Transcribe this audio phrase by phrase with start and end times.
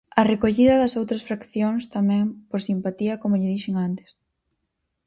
[0.19, 4.09] A recollida das outras fraccións tamén, por simpatía, como lle dixen antes.